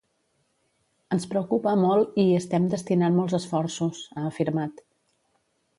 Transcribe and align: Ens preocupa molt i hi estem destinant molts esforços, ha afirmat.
Ens 1.17 1.27
preocupa 1.33 1.75
molt 1.83 2.17
i 2.23 2.27
hi 2.31 2.33
estem 2.39 2.67
destinant 2.73 3.19
molts 3.21 3.39
esforços, 3.41 4.05
ha 4.17 4.29
afirmat. 4.33 4.85